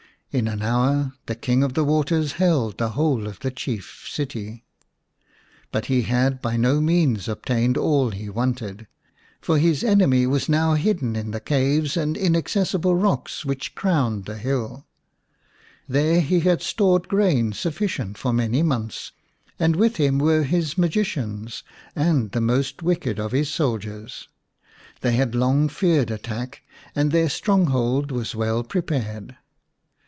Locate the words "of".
1.61-1.73, 3.27-3.41, 23.19-23.33